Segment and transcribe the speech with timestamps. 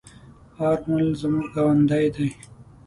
[0.69, 2.27] آرمل زموږ گاوندی دی.